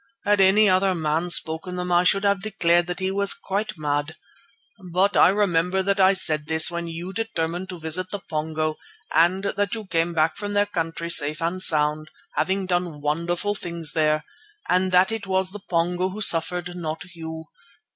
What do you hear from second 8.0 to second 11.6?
the Pongo, and that you came back from their country safe